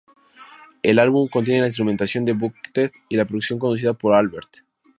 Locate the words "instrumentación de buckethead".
1.67-2.89